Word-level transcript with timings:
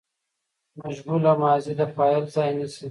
مجهوله 0.81 1.31
ماضي 1.43 1.73
د 1.79 1.81
فاعل 1.95 2.23
ځای 2.35 2.49
نیسي. 2.57 2.79